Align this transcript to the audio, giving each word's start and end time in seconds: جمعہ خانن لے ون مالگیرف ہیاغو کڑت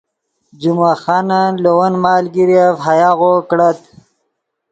جمعہ 0.61 0.93
خانن 1.03 1.49
لے 1.63 1.71
ون 1.77 1.93
مالگیرف 2.03 2.75
ہیاغو 2.85 3.33
کڑت 3.49 3.79